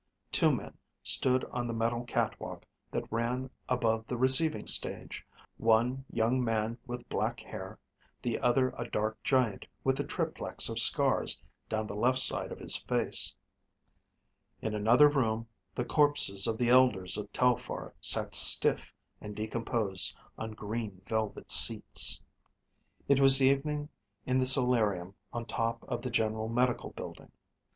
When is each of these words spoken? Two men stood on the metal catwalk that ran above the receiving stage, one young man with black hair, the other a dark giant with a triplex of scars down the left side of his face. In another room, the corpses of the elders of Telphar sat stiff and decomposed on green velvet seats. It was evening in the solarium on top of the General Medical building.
Two 0.31 0.51
men 0.51 0.75
stood 1.03 1.45
on 1.51 1.67
the 1.67 1.75
metal 1.75 2.03
catwalk 2.05 2.65
that 2.89 3.11
ran 3.11 3.51
above 3.69 4.07
the 4.07 4.17
receiving 4.17 4.65
stage, 4.65 5.23
one 5.57 6.05
young 6.11 6.43
man 6.43 6.75
with 6.87 7.07
black 7.07 7.39
hair, 7.39 7.77
the 8.19 8.39
other 8.39 8.73
a 8.79 8.89
dark 8.89 9.21
giant 9.21 9.67
with 9.83 9.99
a 9.99 10.03
triplex 10.03 10.69
of 10.69 10.79
scars 10.79 11.39
down 11.69 11.85
the 11.85 11.95
left 11.95 12.17
side 12.17 12.51
of 12.51 12.57
his 12.57 12.77
face. 12.77 13.35
In 14.59 14.73
another 14.73 15.07
room, 15.07 15.47
the 15.75 15.85
corpses 15.85 16.47
of 16.47 16.57
the 16.57 16.69
elders 16.71 17.15
of 17.15 17.31
Telphar 17.31 17.93
sat 18.01 18.33
stiff 18.33 18.91
and 19.21 19.35
decomposed 19.35 20.17
on 20.35 20.53
green 20.53 20.99
velvet 21.05 21.51
seats. 21.51 22.19
It 23.07 23.19
was 23.19 23.39
evening 23.39 23.87
in 24.25 24.39
the 24.39 24.47
solarium 24.47 25.13
on 25.31 25.45
top 25.45 25.83
of 25.87 26.01
the 26.01 26.09
General 26.09 26.49
Medical 26.49 26.89
building. 26.89 27.31